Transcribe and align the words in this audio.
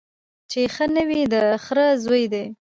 چي 0.51 0.61
ښه 0.73 0.85
نه 0.95 1.03
وي 1.09 1.21
د 1.33 1.35
خره 1.63 1.87
زوی 2.03 2.23
دی 2.33 2.45